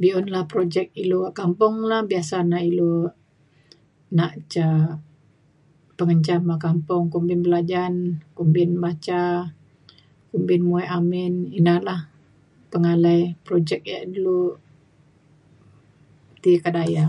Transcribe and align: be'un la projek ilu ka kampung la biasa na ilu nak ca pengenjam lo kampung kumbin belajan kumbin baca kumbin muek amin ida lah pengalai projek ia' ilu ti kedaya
be'un 0.00 0.26
la 0.34 0.40
projek 0.52 0.86
ilu 1.02 1.18
ka 1.24 1.30
kampung 1.40 1.76
la 1.90 1.98
biasa 2.10 2.36
na 2.50 2.58
ilu 2.70 2.92
nak 4.16 4.32
ca 4.52 4.66
pengenjam 5.98 6.40
lo 6.50 6.54
kampung 6.66 7.04
kumbin 7.12 7.40
belajan 7.46 7.94
kumbin 8.36 8.70
baca 8.84 9.20
kumbin 10.30 10.62
muek 10.68 10.90
amin 10.98 11.34
ida 11.58 11.76
lah 11.88 12.00
pengalai 12.72 13.20
projek 13.46 13.80
ia' 13.90 14.06
ilu 14.16 14.40
ti 16.42 16.50
kedaya 16.64 17.06